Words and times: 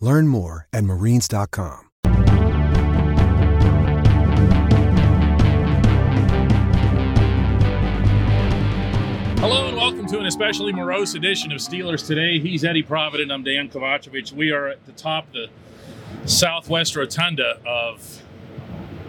Learn 0.00 0.28
more 0.28 0.68
at 0.72 0.84
marines.com. 0.84 1.86
Hello 9.40 9.68
and 9.68 9.76
welcome 9.76 10.06
to 10.08 10.18
an 10.18 10.26
especially 10.26 10.72
morose 10.72 11.14
edition 11.14 11.52
of 11.52 11.58
Steelers 11.58 12.04
Today. 12.06 12.40
He's 12.40 12.64
Eddie 12.64 12.82
Provident. 12.82 13.30
I'm 13.30 13.44
Dejan 13.44 13.70
Kovacevic. 13.72 14.32
We 14.32 14.50
are 14.50 14.66
at 14.66 14.84
the 14.84 14.92
top 14.92 15.28
of 15.28 15.32
the 15.32 15.48
southwest 16.28 16.96
rotunda 16.96 17.60
of 17.64 18.22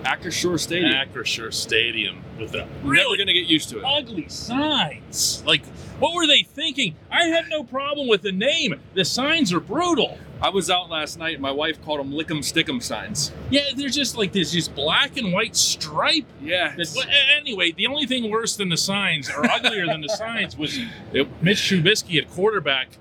Acrisure 0.03 0.59
Stadium. 0.59 0.91
Acrisure 0.93 1.51
Stadium 1.51 2.23
with 2.39 2.51
the 2.51 2.67
We're 2.83 2.91
really 2.91 3.17
never 3.17 3.17
going 3.17 3.27
to 3.27 3.33
get 3.33 3.47
used 3.47 3.69
to 3.69 3.79
it. 3.79 3.83
ugly 3.85 4.29
signs. 4.29 5.43
Like, 5.45 5.65
what 5.99 6.13
were 6.13 6.27
they 6.27 6.43
thinking? 6.43 6.95
I 7.11 7.23
had 7.25 7.49
no 7.49 7.63
problem 7.63 8.07
with 8.07 8.21
the 8.21 8.31
name. 8.31 8.79
The 8.93 9.05
signs 9.05 9.51
are 9.51 9.59
brutal. 9.59 10.17
I 10.41 10.49
was 10.49 10.69
out 10.69 10.89
last 10.89 11.17
night. 11.17 11.33
and 11.33 11.41
My 11.41 11.51
wife 11.51 11.83
called 11.83 11.99
them 11.99 12.11
lick'em 12.11 12.39
stick'em 12.39 12.81
signs. 12.81 13.31
Yeah, 13.49 13.63
they're 13.75 13.89
just 13.89 14.17
like 14.17 14.31
this, 14.31 14.51
just 14.51 14.73
black 14.73 15.17
and 15.17 15.33
white 15.33 15.55
stripe. 15.55 16.25
Yeah. 16.41 16.75
That, 16.75 16.91
well, 16.95 17.05
anyway, 17.37 17.71
the 17.71 17.87
only 17.87 18.05
thing 18.05 18.29
worse 18.29 18.55
than 18.55 18.69
the 18.69 18.77
signs, 18.77 19.29
or 19.29 19.45
uglier 19.49 19.85
than 19.85 20.01
the 20.01 20.09
signs, 20.09 20.57
was 20.57 20.77
it, 21.13 21.27
Mitch 21.41 21.57
Trubisky 21.59 22.21
at 22.21 22.29
quarterback. 22.29 22.97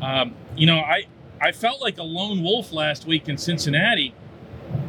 Um, 0.00 0.34
you 0.56 0.66
know, 0.66 0.78
I 0.78 1.06
I 1.40 1.52
felt 1.52 1.80
like 1.80 1.98
a 1.98 2.02
lone 2.02 2.42
wolf 2.42 2.72
last 2.72 3.06
week 3.06 3.28
in 3.28 3.36
Cincinnati. 3.36 4.14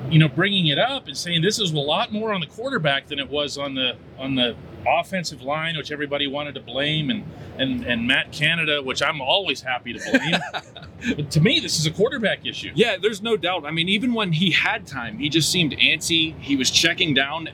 You 0.09 0.19
know, 0.19 0.27
bringing 0.29 0.67
it 0.67 0.79
up 0.79 1.07
and 1.07 1.17
saying 1.17 1.41
this 1.41 1.59
is 1.59 1.71
a 1.71 1.77
lot 1.79 2.13
more 2.13 2.31
on 2.33 2.39
the 2.39 2.47
quarterback 2.47 3.07
than 3.07 3.19
it 3.19 3.29
was 3.29 3.57
on 3.57 3.75
the 3.75 3.97
on 4.17 4.35
the 4.35 4.55
offensive 4.87 5.41
line, 5.41 5.75
which 5.75 5.91
everybody 5.91 6.27
wanted 6.27 6.55
to 6.55 6.61
blame, 6.61 7.09
and 7.09 7.23
and 7.57 7.85
and 7.85 8.07
Matt 8.07 8.31
Canada, 8.31 8.81
which 8.81 9.01
I'm 9.01 9.19
always 9.21 9.61
happy 9.61 9.93
to 9.93 9.99
blame. 9.99 10.39
but 11.15 11.29
to 11.31 11.41
me, 11.41 11.59
this 11.59 11.79
is 11.79 11.85
a 11.85 11.91
quarterback 11.91 12.45
issue. 12.45 12.71
Yeah, 12.75 12.97
there's 13.01 13.21
no 13.21 13.37
doubt. 13.37 13.65
I 13.65 13.71
mean, 13.71 13.87
even 13.89 14.13
when 14.13 14.33
he 14.33 14.51
had 14.51 14.87
time, 14.87 15.17
he 15.19 15.29
just 15.29 15.51
seemed 15.51 15.73
antsy. 15.73 16.37
He 16.39 16.55
was 16.55 16.71
checking 16.71 17.13
down 17.13 17.49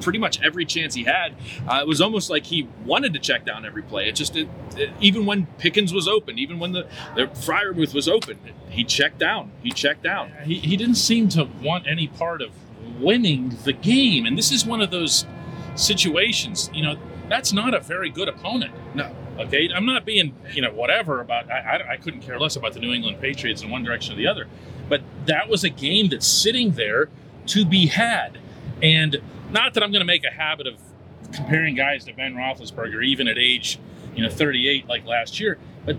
pretty 0.00 0.18
much 0.18 0.40
every 0.42 0.64
chance 0.64 0.94
he 0.94 1.04
had. 1.04 1.34
Uh, 1.68 1.80
it 1.82 1.86
was 1.86 2.00
almost 2.00 2.30
like 2.30 2.44
he 2.46 2.66
wanted 2.86 3.12
to 3.12 3.18
check 3.18 3.44
down 3.44 3.66
every 3.66 3.82
play. 3.82 4.08
It 4.08 4.14
just, 4.14 4.34
it, 4.34 4.48
it- 4.76 4.90
even 5.00 5.26
when 5.26 5.46
Pickens 5.58 5.92
was 5.92 6.08
open, 6.08 6.38
even 6.38 6.58
when 6.58 6.72
the, 6.72 6.86
the 7.16 7.26
Freiermuth 7.26 7.92
was 7.94 8.08
open, 8.08 8.38
he 8.70 8.82
checked 8.82 9.18
down. 9.18 9.52
He 9.62 9.70
checked 9.70 10.02
down. 10.02 10.32
he, 10.44 10.54
he 10.54 10.76
didn't 10.76 10.94
seem 10.94 11.28
to 11.30 11.44
want 11.62 11.86
any 11.86 12.06
part 12.08 12.40
of 12.40 12.50
winning 12.98 13.56
the 13.64 13.72
game. 13.74 14.24
And 14.24 14.38
this 14.38 14.50
is 14.50 14.64
one 14.64 14.80
of 14.80 14.90
those 14.90 15.26
situations, 15.76 16.70
you 16.72 16.82
know, 16.82 16.96
that's 17.28 17.52
not 17.52 17.74
a 17.74 17.80
very 17.80 18.10
good 18.10 18.28
opponent. 18.28 18.72
No. 18.94 19.14
Okay. 19.40 19.70
I'm 19.74 19.86
not 19.86 20.04
being, 20.04 20.34
you 20.52 20.62
know, 20.62 20.72
whatever 20.72 21.20
about, 21.20 21.50
I, 21.50 21.58
I, 21.58 21.92
I 21.92 21.96
couldn't 21.96 22.20
care 22.20 22.38
less 22.38 22.56
about 22.56 22.74
the 22.74 22.80
New 22.80 22.92
England 22.92 23.20
Patriots 23.20 23.62
in 23.62 23.70
one 23.70 23.82
direction 23.82 24.14
or 24.14 24.16
the 24.16 24.26
other. 24.26 24.46
But 24.88 25.02
that 25.26 25.48
was 25.48 25.64
a 25.64 25.70
game 25.70 26.08
that's 26.08 26.26
sitting 26.26 26.72
there 26.72 27.08
to 27.46 27.64
be 27.64 27.86
had. 27.86 28.38
And 28.82 29.20
not 29.50 29.74
that 29.74 29.82
I'm 29.82 29.90
going 29.90 30.00
to 30.00 30.06
make 30.06 30.24
a 30.24 30.30
habit 30.30 30.66
of 30.66 30.76
comparing 31.32 31.74
guys 31.74 32.04
to 32.04 32.12
Ben 32.12 32.34
Roethlisberger, 32.34 33.04
even 33.04 33.28
at 33.28 33.38
age, 33.38 33.78
you 34.14 34.22
know, 34.22 34.30
38 34.30 34.88
like 34.88 35.06
last 35.06 35.40
year. 35.40 35.58
But 35.84 35.96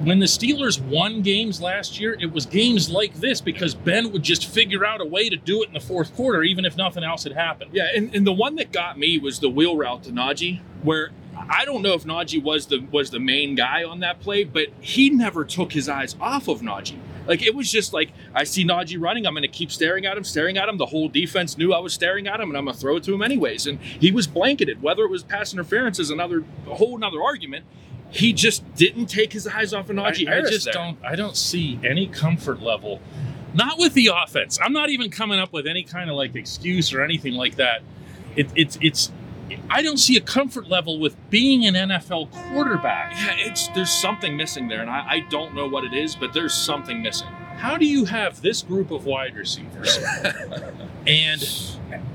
when 0.00 0.18
the 0.18 0.26
Steelers 0.26 0.80
won 0.80 1.20
games 1.20 1.60
last 1.60 2.00
year, 2.00 2.16
it 2.18 2.32
was 2.32 2.46
games 2.46 2.88
like 2.90 3.14
this 3.14 3.40
because 3.40 3.74
Ben 3.74 4.10
would 4.12 4.22
just 4.22 4.46
figure 4.46 4.84
out 4.84 5.00
a 5.00 5.04
way 5.04 5.28
to 5.28 5.36
do 5.36 5.62
it 5.62 5.68
in 5.68 5.74
the 5.74 5.80
fourth 5.80 6.14
quarter, 6.16 6.42
even 6.42 6.64
if 6.64 6.76
nothing 6.76 7.04
else 7.04 7.24
had 7.24 7.34
happened. 7.34 7.70
Yeah, 7.74 7.88
and, 7.94 8.14
and 8.14 8.26
the 8.26 8.32
one 8.32 8.56
that 8.56 8.72
got 8.72 8.98
me 8.98 9.18
was 9.18 9.40
the 9.40 9.50
wheel 9.50 9.76
route 9.76 10.04
to 10.04 10.10
Najee, 10.10 10.60
where 10.82 11.10
I 11.50 11.64
don't 11.64 11.82
know 11.82 11.94
if 11.94 12.04
Najee 12.04 12.42
was 12.42 12.66
the 12.66 12.78
was 12.92 13.10
the 13.10 13.18
main 13.18 13.56
guy 13.56 13.82
on 13.82 14.00
that 14.00 14.20
play, 14.20 14.44
but 14.44 14.68
he 14.80 15.10
never 15.10 15.44
took 15.44 15.72
his 15.72 15.88
eyes 15.88 16.14
off 16.20 16.46
of 16.46 16.60
Najee. 16.60 16.98
Like 17.26 17.42
it 17.42 17.54
was 17.54 17.70
just 17.70 17.92
like 17.92 18.12
I 18.34 18.44
see 18.44 18.64
Najee 18.64 19.00
running, 19.00 19.26
I'm 19.26 19.34
going 19.34 19.42
to 19.42 19.48
keep 19.48 19.72
staring 19.72 20.06
at 20.06 20.16
him, 20.16 20.22
staring 20.22 20.56
at 20.56 20.68
him. 20.68 20.78
The 20.78 20.86
whole 20.86 21.08
defense 21.08 21.58
knew 21.58 21.72
I 21.72 21.80
was 21.80 21.92
staring 21.92 22.28
at 22.28 22.40
him, 22.40 22.50
and 22.50 22.56
I'm 22.56 22.64
going 22.64 22.74
to 22.74 22.80
throw 22.80 22.96
it 22.96 23.02
to 23.04 23.14
him 23.14 23.22
anyways. 23.22 23.66
And 23.66 23.80
he 23.80 24.12
was 24.12 24.28
blanketed. 24.28 24.80
Whether 24.80 25.02
it 25.02 25.10
was 25.10 25.24
pass 25.24 25.52
interference 25.52 25.98
is 25.98 26.10
another 26.10 26.44
a 26.68 26.76
whole 26.76 26.96
another 26.96 27.20
argument. 27.22 27.64
He 28.10 28.32
just 28.32 28.74
didn't 28.74 29.06
take 29.06 29.32
his 29.32 29.46
eyes 29.46 29.72
off 29.72 29.90
of 29.90 29.96
Najee 29.96 30.28
I, 30.28 30.38
I 30.38 30.42
just 30.42 30.66
there. 30.66 30.74
don't. 30.74 30.98
I 31.04 31.16
don't 31.16 31.36
see 31.36 31.80
any 31.84 32.06
comfort 32.06 32.60
level. 32.62 33.00
Not 33.54 33.78
with 33.78 33.94
the 33.94 34.10
offense. 34.14 34.58
I'm 34.62 34.72
not 34.72 34.90
even 34.90 35.10
coming 35.10 35.40
up 35.40 35.52
with 35.52 35.66
any 35.66 35.82
kind 35.82 36.10
of 36.10 36.16
like 36.16 36.36
excuse 36.36 36.92
or 36.92 37.02
anything 37.02 37.34
like 37.34 37.56
that. 37.56 37.82
It, 38.36 38.50
it's 38.54 38.78
it's. 38.80 39.10
I 39.68 39.82
don't 39.82 39.98
see 39.98 40.16
a 40.16 40.20
comfort 40.20 40.68
level 40.68 40.98
with 40.98 41.16
being 41.30 41.66
an 41.66 41.74
NFL 41.74 42.30
quarterback. 42.30 43.12
Yeah, 43.12 43.34
it's 43.38 43.68
there's 43.68 43.90
something 43.90 44.36
missing 44.36 44.68
there, 44.68 44.80
and 44.80 44.90
I, 44.90 45.06
I 45.08 45.20
don't 45.28 45.54
know 45.54 45.68
what 45.68 45.84
it 45.84 45.94
is, 45.94 46.14
but 46.16 46.32
there's 46.32 46.54
something 46.54 47.02
missing. 47.02 47.28
How 47.56 47.76
do 47.76 47.84
you 47.84 48.06
have 48.06 48.40
this 48.40 48.62
group 48.62 48.90
of 48.90 49.04
wide 49.04 49.36
receivers? 49.36 49.98
and 51.06 51.42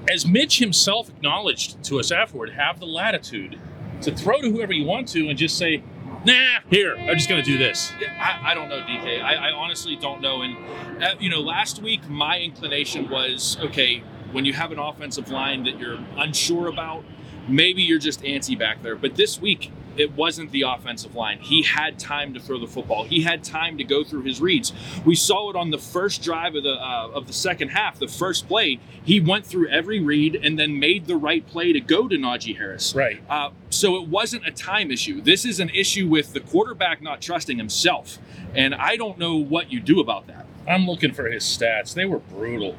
as 0.10 0.26
Mitch 0.26 0.60
himself 0.60 1.10
acknowledged 1.10 1.84
to 1.84 2.00
us 2.00 2.12
afterward, 2.12 2.52
have 2.52 2.80
the 2.80 2.88
latitude 2.88 3.60
to 4.02 4.12
throw 4.12 4.42
to 4.42 4.52
whoever 4.52 4.74
you 4.74 4.86
want 4.86 5.08
to 5.10 5.30
and 5.30 5.38
just 5.38 5.58
say, 5.58 5.84
nah, 6.26 6.60
here, 6.70 6.96
I'm 6.98 7.16
just 7.16 7.30
going 7.30 7.44
to 7.44 7.50
do 7.50 7.58
this. 7.58 7.92
I, 8.20 8.52
I 8.52 8.54
don't 8.54 8.70
know, 8.70 8.82
DK. 8.82 9.22
I, 9.22 9.50
I 9.50 9.52
honestly 9.52 9.96
don't 9.96 10.22
know. 10.22 10.42
And 10.42 11.04
uh, 11.04 11.16
you 11.20 11.30
know, 11.30 11.42
last 11.42 11.82
week 11.82 12.08
my 12.10 12.40
inclination 12.40 13.10
was 13.10 13.58
okay. 13.62 14.04
When 14.32 14.44
you 14.44 14.54
have 14.54 14.72
an 14.72 14.80
offensive 14.80 15.30
line 15.30 15.64
that 15.64 15.80
you're 15.80 16.00
unsure 16.18 16.68
about, 16.68 17.06
maybe 17.48 17.82
you're 17.82 18.00
just 18.00 18.22
antsy 18.22 18.58
back 18.58 18.82
there. 18.84 18.96
But 18.96 19.16
this 19.16 19.40
week, 19.40 19.72
it 19.98 20.14
wasn't 20.14 20.52
the 20.52 20.64
offensive 20.64 21.16
line. 21.16 21.40
He 21.40 21.64
had 21.64 21.98
time 21.98 22.34
to 22.34 22.40
throw 22.40 22.60
the 22.60 22.68
football. 22.68 23.04
He 23.04 23.22
had 23.22 23.44
time 23.44 23.78
to 23.78 23.84
go 23.84 24.04
through 24.04 24.24
his 24.24 24.42
reads. 24.42 24.74
We 25.06 25.16
saw 25.16 25.50
it 25.50 25.56
on 25.56 25.72
the 25.72 25.78
first 25.78 26.22
drive 26.22 26.56
of 26.56 26.64
the 26.64 26.74
uh, 26.74 27.12
of 27.14 27.28
the 27.28 27.34
second 27.34 27.70
half. 27.70 28.00
The 28.00 28.08
first 28.08 28.48
play, 28.48 28.80
he 29.04 29.20
went 29.20 29.46
through 29.46 29.70
every 29.70 30.00
read 30.00 30.36
and 30.36 30.60
then 30.60 30.80
made 30.80 31.08
the 31.08 31.16
right 31.16 31.46
play 31.46 31.72
to 31.74 31.80
go 31.80 32.08
to 32.08 32.16
Najee 32.16 32.58
Harris. 32.58 32.94
Right. 32.94 33.22
Uh, 33.30 33.52
so 33.70 33.96
it 33.96 34.08
wasn't 34.08 34.46
a 34.48 34.52
time 34.52 34.92
issue. 34.92 35.22
This 35.22 35.46
is 35.46 35.60
an 35.60 35.70
issue 35.70 36.08
with 36.08 36.34
the 36.34 36.40
quarterback 36.40 37.02
not 37.02 37.22
trusting 37.22 37.58
himself, 37.58 38.18
and 38.54 38.76
I 38.76 38.98
don't 38.98 39.18
know 39.18 39.36
what 39.36 39.72
you 39.72 39.80
do 39.80 40.00
about 40.00 40.28
that. 40.28 40.46
I'm 40.68 40.88
looking 40.88 41.14
for 41.14 41.30
his 41.30 41.44
stats. 41.44 41.94
They 41.94 42.06
were 42.06 42.20
brutal. 42.20 42.76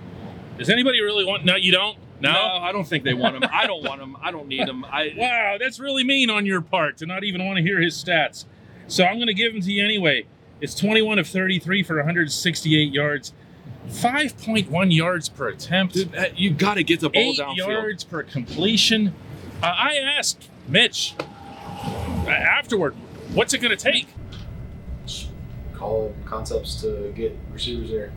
Does 0.59 0.71
anybody 0.71 1.01
really 1.01 1.24
want? 1.24 1.45
No, 1.45 1.54
you 1.54 1.72
don't. 1.72 1.98
No. 2.21 2.30
I 2.30 2.72
don't 2.72 2.86
think 2.86 3.04
they 3.04 3.15
want 3.15 3.36
him. 3.36 3.45
I 3.53 3.66
don't 3.66 3.84
want 3.84 4.01
him. 4.01 4.16
I 4.22 4.30
don't 4.30 4.48
need 4.48 4.68
him. 4.68 4.84
I 4.84 5.15
Wow, 5.16 5.57
that's 5.59 5.78
really 5.78 6.04
mean 6.04 6.30
on 6.30 6.47
your 6.47 6.60
part 6.60 6.97
to 6.98 7.07
not 7.07 7.24
even 7.24 7.45
want 7.45 7.59
to 7.59 7.63
hear 7.63 7.80
his 7.80 7.95
stats. 8.03 8.45
So 8.89 9.04
I'm 9.04 9.16
going 9.16 9.27
to 9.27 9.34
give 9.34 9.54
him 9.54 9.60
to 9.60 9.72
you 9.72 9.84
anyway. 9.84 10.27
It's 10.60 10.74
21 10.74 11.18
of 11.18 11.27
33 11.27 11.83
for 11.83 11.97
168 11.97 12.92
yards, 12.92 13.34
5.1 13.89 14.95
yards 14.95 15.28
per 15.28 15.48
attempt, 15.48 15.95
dude, 15.95 16.33
you 16.34 16.51
got 16.51 16.74
to 16.74 16.84
get 16.84 17.01
the 17.01 17.10
ball 17.10 17.22
eight 17.22 17.39
downfield. 17.39 17.57
yards 17.57 18.04
per 18.04 18.22
completion. 18.22 19.15
Uh, 19.63 19.66
I 19.66 19.97
asked 19.97 20.48
Mitch 20.66 21.15
uh, 21.18 22.30
afterward, 22.30 22.95
what's 23.34 23.53
it 23.53 23.59
going 23.59 23.77
to 23.77 23.83
take? 23.83 24.09
call 25.77 26.15
concepts 26.24 26.80
to 26.80 27.13
get 27.15 27.36
receivers 27.53 27.91
there. 27.91 28.13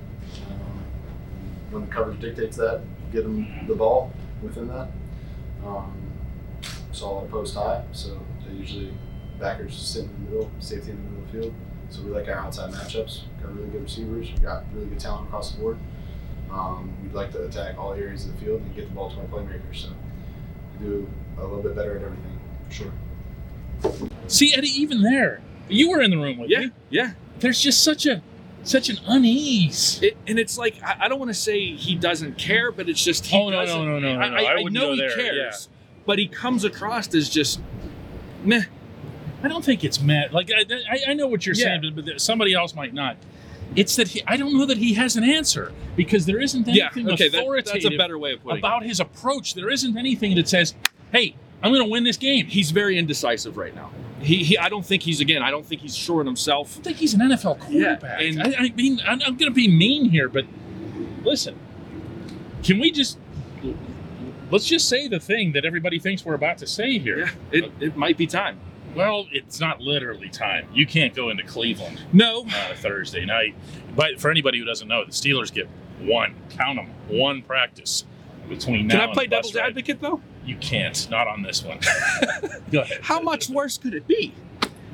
When 1.72 1.86
the 1.86 1.92
coverage 1.92 2.20
dictates 2.20 2.58
that, 2.58 2.82
get 3.12 3.24
them 3.24 3.48
the 3.68 3.76
ball 3.76 4.12
within 4.42 4.68
that. 4.70 4.90
Um, 5.66 5.94
saw 6.92 7.24
a 7.24 7.28
post 7.28 7.54
high, 7.56 7.84
so 7.92 8.20
they 8.46 8.54
usually 8.56 8.94
backers 9.40 9.76
sit 9.78 10.04
in 10.06 10.14
the 10.26 10.32
middle, 10.32 10.52
safety 10.60 10.92
in 10.92 10.98
the 10.98 11.04
middle 11.04 11.24
of 11.26 11.32
the 11.32 11.40
field. 11.42 11.54
So 11.90 12.02
we 12.04 12.12
like 12.12 12.28
our 12.28 12.36
outside 12.36 12.72
matchups. 12.72 13.22
Got 13.42 13.56
really 13.56 13.70
good 13.70 13.84
receivers. 13.84 14.32
We 14.32 14.40
got 14.40 14.64
really 14.74 14.88
good 14.88 15.00
talent 15.00 15.28
across 15.28 15.52
the 15.52 15.60
board. 15.62 15.78
Um, 16.52 16.92
we'd 17.04 17.14
like 17.14 17.32
to 17.34 17.44
attack 17.46 17.78
all 17.78 17.94
areas 17.94 18.26
of 18.26 18.34
the 18.34 18.46
field 18.46 18.62
and 18.62 18.76
get 18.76 18.90
the 18.90 18.96
ball 18.96 19.12
to 19.12 19.18
our 19.18 19.26
playmakers. 19.26 19.84
So 19.84 19.90
we 20.80 20.86
do 20.86 21.10
a 21.38 21.42
little 21.44 21.62
bit 21.62 21.76
better 21.76 21.96
at 21.98 22.04
everything, 22.04 22.40
for 22.68 22.74
sure. 22.74 22.92
See, 24.28 24.54
Eddie, 24.56 24.68
even 24.70 25.02
there, 25.02 25.42
you 25.68 25.90
were 25.90 26.02
in 26.02 26.12
the 26.12 26.18
room 26.18 26.38
with 26.40 26.50
Yeah, 26.50 26.60
me. 26.60 26.72
yeah. 26.90 27.12
There's 27.40 27.62
just 27.62 27.84
such 27.84 28.06
a 28.06 28.22
such 28.64 28.90
an 28.90 28.98
unease. 29.08 30.00
It, 30.02 30.18
and 30.28 30.38
it's 30.40 30.58
like 30.58 30.82
I, 30.84 30.98
I 31.02 31.08
don't 31.08 31.20
want 31.20 31.30
to 31.30 31.36
say 31.36 31.74
he 31.76 31.96
doesn't 31.96 32.38
care, 32.38 32.72
but 32.72 32.90
it's 32.90 33.04
just 33.04 33.26
he 33.26 33.38
Oh, 33.38 33.50
no, 33.50 33.66
no, 33.66 33.86
no, 33.86 34.00
no, 34.00 34.14
no, 34.16 34.20
I, 34.22 34.30
no. 34.30 34.36
I, 34.36 34.54
I 34.58 34.64
know 34.64 34.92
he 34.94 35.00
there, 35.00 35.16
cares, 35.16 35.70
but 36.06 36.20
he 36.20 36.28
comes 36.28 36.64
across 36.64 37.14
as 37.16 37.30
just 37.30 37.60
meh. 38.44 38.64
I 39.42 39.48
don't 39.48 39.64
think 39.64 39.84
it's 39.84 40.02
mad. 40.02 40.34
Like 40.34 40.52
I, 40.52 40.66
I, 40.92 41.12
I 41.12 41.14
know 41.14 41.28
what 41.28 41.46
you're 41.46 41.56
Yeah. 41.56 41.80
saying, 41.80 41.94
but 41.96 42.06
but 42.06 42.22
somebody 42.22 42.54
else 42.54 42.76
might 42.76 42.94
not. 42.94 43.18
It's 43.76 43.96
that 43.98 44.08
he, 44.10 44.24
I 44.26 44.36
don't 44.36 44.58
know 44.58 44.66
that 44.66 44.78
he 44.78 44.96
has 44.96 45.16
an 45.16 45.24
answer 45.24 45.72
because 45.96 46.26
there 46.26 46.40
isn't 46.40 46.68
Yeah, 46.68 46.86
anything 46.86 47.14
okay, 47.14 47.30
that, 47.30 47.40
authoritative 47.42 47.84
that's 47.84 47.94
a 47.94 47.98
better 47.98 48.18
way 48.18 48.34
of 48.34 48.42
putting 48.42 48.58
about 48.58 48.84
his 48.84 49.00
approach. 49.00 49.54
There 49.54 49.70
isn't 49.70 49.96
anything 49.96 50.36
that 50.36 50.50
says, 50.50 50.74
"Hey, 51.12 51.36
I'm 51.62 51.72
going 51.72 51.84
to 51.84 51.90
win 51.90 52.04
this 52.04 52.18
game." 52.18 52.48
He's 52.48 52.72
very 52.72 52.98
indecisive 52.98 53.58
right 53.58 53.76
now. 53.76 53.92
He, 54.22 54.44
he, 54.44 54.58
I 54.58 54.70
don't 54.70 54.86
think 54.86 55.04
he's 55.04 55.22
again. 55.22 55.42
I 55.42 55.50
don't 55.52 55.66
think 55.66 55.82
he's 55.82 55.96
sure 55.96 56.20
in 56.22 56.28
himself. 56.28 56.78
I 56.80 56.82
think 56.82 56.98
he's 56.98 57.14
an 57.14 57.22
NFL 57.22 57.60
quarterback. 57.60 58.22
Yeah, 58.22 58.28
and- 58.28 58.42
I, 58.44 58.66
I 58.66 58.70
mean, 58.72 59.00
I'm, 59.06 59.22
I'm 59.26 59.38
going 59.38 59.50
to 59.52 59.56
be 59.56 59.68
mean 59.68 60.10
here, 60.10 60.28
but 60.30 60.46
listen, 61.24 61.58
can 62.64 62.80
we 62.80 62.92
just 62.92 63.18
let's 64.52 64.66
just 64.66 64.90
say 64.90 65.08
the 65.08 65.20
thing 65.20 65.54
that 65.54 65.64
everybody 65.66 66.00
thinks 66.00 66.26
we're 66.26 66.34
about 66.34 66.58
to 66.60 66.68
say 66.68 66.98
here? 67.00 67.20
Yeah, 67.20 67.32
it, 67.52 67.72
it 67.80 67.98
might 67.98 68.18
be 68.18 68.28
time. 68.28 68.60
Well, 68.96 69.28
it's 69.32 69.60
not 69.60 69.80
literally 69.82 70.30
time. 70.30 70.68
You 70.74 70.88
can't 70.88 71.14
go 71.14 71.30
into 71.30 71.44
Cleveland 71.44 72.02
No, 72.12 72.42
uh, 72.48 72.74
Thursday 72.76 73.24
night. 73.24 73.54
But 73.96 74.20
for 74.20 74.32
anybody 74.32 74.58
who 74.58 74.66
doesn't 74.66 74.88
know, 74.88 75.06
the 75.06 75.12
Steelers 75.12 75.54
get 75.54 75.68
one, 76.00 76.34
count 76.50 76.78
them, 76.78 76.90
one 77.08 77.42
practice 77.44 78.04
between 78.50 78.88
now 78.88 79.00
can 79.02 79.10
I 79.10 79.14
play 79.14 79.26
the 79.26 79.30
devil's 79.32 79.56
ride. 79.56 79.68
advocate 79.68 80.02
though? 80.02 80.22
You 80.46 80.56
can't. 80.58 81.08
Not 81.10 81.28
on 81.28 81.42
this 81.44 81.64
one. 81.64 81.80
go 82.72 82.82
ahead. 82.82 83.00
How 83.02 83.22
much 83.22 83.50
worse 83.50 83.78
could 83.78 83.94
it 83.94 84.08
be? 84.08 84.34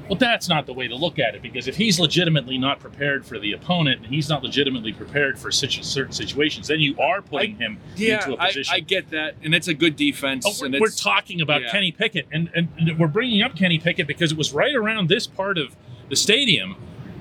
Well, 0.08 0.20
that's 0.20 0.48
not 0.48 0.68
the 0.68 0.74
way 0.74 0.88
to 0.88 0.96
look 0.96 1.18
at 1.18 1.34
it 1.34 1.42
because 1.42 1.68
if 1.68 1.76
he's 1.78 2.00
legitimately 2.00 2.60
not 2.60 2.80
prepared 2.80 3.26
for 3.26 3.40
the 3.40 3.54
opponent 3.54 4.02
and 4.04 4.14
he's 4.14 4.30
not 4.30 4.44
legitimately 4.44 4.94
prepared 4.94 5.40
for 5.40 5.52
situ- 5.52 5.82
certain 5.82 6.14
situations, 6.14 6.68
then 6.68 6.80
you 6.80 6.96
are 7.00 7.24
putting 7.24 7.56
him 7.56 7.80
Yeah, 7.96 8.18
into 8.18 8.34
a 8.40 8.46
position. 8.46 8.72
I 8.76 8.82
get 8.82 9.10
that, 9.10 9.34
and 9.44 9.56
it's 9.56 9.68
a 9.68 9.74
good 9.74 9.96
defense. 9.96 10.46
Oh, 10.48 10.54
we're, 10.70 10.80
we're 10.80 10.90
talking 10.90 11.42
about 11.42 11.64
yeah. 11.64 11.72
Kenny 11.72 11.92
Pickett, 11.92 12.28
and, 12.32 12.52
and, 12.54 12.68
and 12.78 13.00
we're 13.00 13.08
bringing 13.08 13.42
up 13.42 13.56
Kenny 13.56 13.80
Pickett 13.80 14.06
because 14.06 14.32
it 14.32 14.38
was 14.38 14.54
right 14.54 14.76
around 14.76 15.10
this 15.10 15.26
part 15.26 15.58
of 15.58 15.76
the 16.10 16.16
stadium 16.16 16.76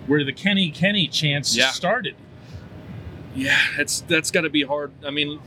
where 0.06 0.22
the 0.22 0.32
Kenny 0.34 0.69
Kenny 0.70 1.06
chance 1.08 1.56
Yeah. 1.56 1.70
started. 1.70 2.16
yeah, 3.34 3.58
that's 3.78 4.02
that's 4.02 4.31
got 4.31 4.42
to 4.42 4.50
be 4.50 4.62
hard. 4.62 4.92
I 5.06 5.10
mean, 5.10 5.40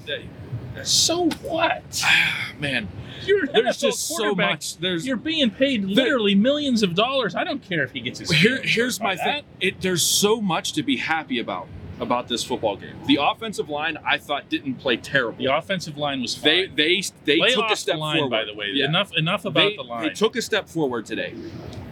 So 0.85 1.29
what? 1.41 2.03
man, 2.59 2.88
You're 3.24 3.45
an 3.45 3.50
there's 3.53 3.77
NFL 3.77 3.81
just 3.81 4.07
so 4.07 4.35
much. 4.35 4.77
There's 4.77 5.06
You're 5.06 5.18
being 5.18 5.50
paid 5.51 5.83
literally 5.85 6.35
millions 6.35 6.83
of 6.83 6.95
dollars. 6.95 7.35
I 7.35 7.44
don't 7.44 7.62
care 7.62 7.83
if 7.83 7.91
he 7.91 8.00
gets 8.00 8.19
his. 8.19 8.31
Here, 8.31 8.62
here's 8.63 9.00
my 9.00 9.15
thing. 9.15 9.44
It, 9.59 9.81
there's 9.81 10.03
so 10.03 10.41
much 10.41 10.74
to 10.74 10.83
be 10.83 10.97
happy 10.97 11.39
about 11.39 11.68
about 12.00 12.27
this 12.27 12.44
football 12.44 12.77
game. 12.77 12.95
The 13.07 13.18
offensive 13.19 13.69
line, 13.69 13.97
I 14.06 14.19
thought, 14.19 14.50
didn't 14.50 14.75
play 14.75 14.97
terrible. 14.97 15.39
The 15.39 15.56
offensive 15.56 15.97
line 15.97 16.21
was 16.21 16.39
They 16.39 16.68
fine. 16.68 16.75
they 16.75 17.01
they 17.25 17.39
Lay 17.39 17.53
took 17.56 17.71
a 17.71 17.75
step 17.75 17.97
line, 17.97 18.18
forward. 18.18 18.29
by 18.31 18.45
the 18.45 18.53
way. 18.53 18.68
Yeah. 18.71 18.85
Enough 18.85 19.15
enough 19.15 19.45
about 19.45 19.69
they, 19.69 19.75
the 19.75 19.83
line. 19.83 20.03
they 20.03 20.09
took 20.13 20.35
a 20.35 20.41
step 20.41 20.69
forward 20.69 21.06
today. 21.06 21.33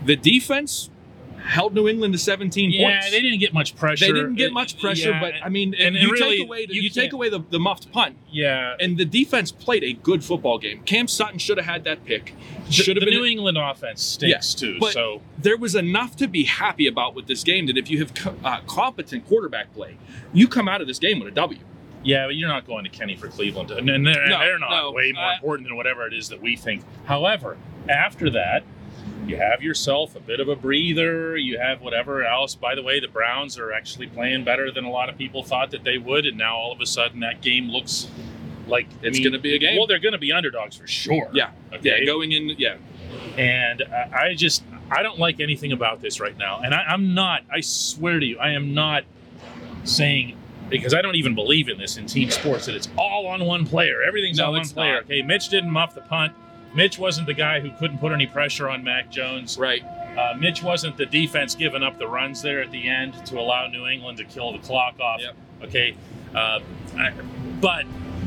The 0.05 0.15
defense 0.15 0.89
held 1.45 1.73
New 1.73 1.87
England 1.87 2.13
to 2.13 2.19
17 2.19 2.71
yeah, 2.71 2.83
points. 2.83 3.05
Yeah, 3.05 3.11
they 3.11 3.21
didn't 3.21 3.39
get 3.39 3.53
much 3.53 3.75
pressure. 3.75 4.05
They 4.05 4.11
didn't 4.11 4.35
get 4.35 4.51
much 4.51 4.79
pressure, 4.79 5.11
yeah, 5.11 5.19
but 5.19 5.33
I 5.43 5.49
mean, 5.49 5.73
and- 5.75 5.95
and 5.95 5.97
you 5.97 6.11
really, 6.11 6.37
take 6.37 6.45
away 6.47 6.65
the, 6.65 6.75
you 6.75 6.81
you, 6.81 6.89
take 6.89 7.13
away 7.13 7.29
the, 7.29 7.39
the 7.49 7.59
muffed 7.59 7.91
punt, 7.91 8.17
yeah. 8.29 8.75
and 8.79 8.97
the 8.97 9.05
defense 9.05 9.51
played 9.51 9.83
a 9.83 9.93
good 9.93 10.23
football 10.23 10.57
game. 10.57 10.81
Cam 10.83 11.07
Sutton 11.07 11.39
should 11.39 11.57
have 11.57 11.65
had 11.65 11.83
that 11.85 12.03
pick. 12.05 12.33
Should 12.69 12.97
have 12.97 13.05
been 13.05 13.13
New 13.13 13.25
England 13.25 13.57
offense 13.57 14.01
stinks 14.01 14.53
too. 14.53 14.77
but 14.79 14.93
so 14.93 15.21
there 15.37 15.57
was 15.57 15.75
enough 15.75 16.15
to 16.17 16.27
be 16.27 16.43
happy 16.43 16.87
about 16.87 17.15
with 17.15 17.27
this 17.27 17.43
game 17.43 17.67
that 17.67 17.77
if 17.77 17.89
you 17.89 17.99
have 17.99 18.13
co- 18.13 18.35
uh, 18.43 18.61
competent 18.67 19.27
quarterback 19.27 19.73
play, 19.73 19.97
you 20.33 20.47
come 20.47 20.67
out 20.67 20.81
of 20.81 20.87
this 20.87 20.99
game 20.99 21.19
with 21.19 21.27
a 21.27 21.35
W. 21.35 21.59
Yeah, 22.03 22.27
but 22.27 22.35
you're 22.35 22.49
not 22.49 22.67
going 22.67 22.83
to 22.83 22.89
Kenny 22.89 23.15
for 23.15 23.27
Cleveland, 23.27 23.71
and 23.71 23.89
and 23.89 24.05
they're, 24.05 24.27
No, 24.27 24.39
they're 24.39 24.59
not 24.59 24.69
no, 24.69 24.91
way 24.91 25.11
more 25.11 25.23
uh, 25.23 25.35
important 25.35 25.67
than 25.67 25.75
whatever 25.75 26.05
it 26.05 26.13
is 26.13 26.29
that 26.29 26.39
we 26.39 26.55
think. 26.55 26.83
However, 27.05 27.57
after 27.89 28.29
that, 28.29 28.63
you 29.27 29.37
have 29.37 29.61
yourself 29.61 30.15
a 30.15 30.19
bit 30.19 30.39
of 30.39 30.49
a 30.49 30.55
breather. 30.55 31.35
You 31.37 31.57
have 31.59 31.81
whatever 31.81 32.23
else. 32.25 32.53
By 32.55 32.75
the 32.75 32.83
way, 32.83 32.99
the 32.99 33.07
Browns 33.07 33.57
are 33.57 33.71
actually 33.71 34.07
playing 34.07 34.43
better 34.43 34.71
than 34.71 34.85
a 34.85 34.89
lot 34.91 35.09
of 35.09 35.17
people 35.17 35.43
thought 35.43 35.71
that 35.71 35.83
they 35.83 35.97
would, 35.97 36.25
and 36.25 36.37
now 36.37 36.55
all 36.55 36.71
of 36.71 36.79
a 36.81 36.85
sudden 36.85 37.19
that 37.21 37.41
game 37.41 37.69
looks 37.69 38.07
like 38.67 38.85
I 39.03 39.07
It's 39.07 39.17
mean, 39.19 39.27
gonna 39.27 39.39
be 39.41 39.55
a 39.55 39.59
game. 39.59 39.77
Well, 39.77 39.87
they're 39.87 39.99
going 39.99 40.13
to 40.13 40.17
be 40.19 40.31
underdogs 40.31 40.75
for 40.75 40.87
sure. 40.87 41.29
Yeah. 41.33 41.51
Okay. 41.73 41.99
Yeah, 41.99 42.05
going 42.05 42.31
in, 42.31 42.49
yeah. 42.57 42.77
And 43.37 43.83
I 43.83 44.27
I 44.29 44.33
just 44.35 44.63
I 44.91 45.01
don't 45.03 45.19
like 45.19 45.39
anything 45.39 45.71
about 45.71 46.01
this 46.01 46.19
right 46.19 46.37
now. 46.37 46.61
And 46.63 46.73
I, 46.73 46.81
I'm 46.83 47.13
not. 47.13 47.43
I 47.51 47.61
swear 47.61 48.19
to 48.19 48.25
you, 48.25 48.37
I 48.39 48.51
am 48.51 48.73
not 48.73 49.03
saying 49.83 50.37
because 50.69 50.93
I 50.93 51.01
don't 51.01 51.15
even 51.15 51.35
believe 51.35 51.69
in 51.69 51.77
this 51.77 51.97
in 51.97 52.07
team 52.07 52.31
sports 52.31 52.65
that 52.65 52.75
it's 52.75 52.89
all 52.97 53.27
on 53.27 53.45
one 53.45 53.65
player. 53.65 54.01
Everything's 54.01 54.37
No, 54.37 54.47
on 54.47 54.51
one 54.53 54.67
player. 54.67 54.95
not. 54.95 55.03
Okay, 55.05 55.21
Mitch 55.21 55.49
didn't 55.49 55.69
muff 55.71 55.93
the 55.93 56.01
punt. 56.01 56.33
Mitch 56.75 56.99
wasn't 56.99 57.27
the 57.27 57.33
guy 57.33 57.59
who 57.61 57.71
couldn't 57.71 57.99
put 57.99 58.11
any 58.11 58.27
pressure 58.27 58.69
on 58.69 58.83
Mac 58.83 59.09
Jones. 59.09 59.57
Right. 59.57 59.83
Uh, 60.17 60.33
Mitch 60.39 60.61
wasn't 60.63 60.97
the 60.97 61.05
defense 61.05 61.55
giving 61.55 61.83
up 61.83 61.97
the 61.97 62.07
runs 62.07 62.41
there 62.41 62.61
at 62.61 62.71
the 62.71 62.87
end 62.87 63.13
to 63.27 63.39
allow 63.39 63.67
New 63.67 63.85
England 63.87 64.17
to 64.19 64.23
kill 64.25 64.51
the 64.53 64.59
clock 64.59 64.99
off. 64.99 65.21
Yep. 65.21 65.35
Okay, 65.63 65.95
uh, 66.35 66.59
I- 66.97 67.11
but 67.61 67.85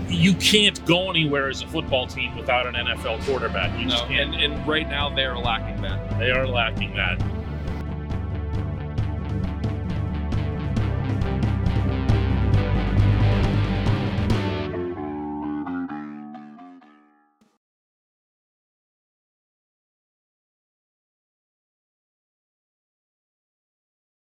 you 0.09 0.33
can't 0.35 0.83
go 0.87 1.11
anywhere 1.11 1.49
as 1.49 1.61
a 1.63 1.67
football 1.67 2.07
team 2.07 2.35
without 2.37 2.67
an 2.67 2.75
NFL 2.75 3.19
quarterback. 3.27 3.79
You 3.79 3.85
No, 3.87 3.91
just 3.91 4.09
can't. 4.09 4.35
and, 4.35 4.55
and 4.55 4.67
right 4.69 4.89
now 4.89 5.15
they 5.15 5.25
are 5.25 5.39
lacking 5.39 5.83
that. 5.83 6.19
They 6.19 6.31
are 6.31 6.47
lacking 6.47 6.95
that. 6.97 7.21